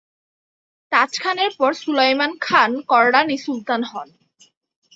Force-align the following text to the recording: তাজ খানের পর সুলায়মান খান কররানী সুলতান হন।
তাজ 0.91 1.11
খানের 1.19 1.51
পর 1.57 1.71
সুলায়মান 1.73 2.31
খান 2.41 2.71
কররানী 2.87 3.37
সুলতান 3.37 3.81
হন। 3.83 4.09